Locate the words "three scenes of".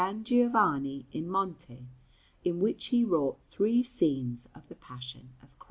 3.51-4.67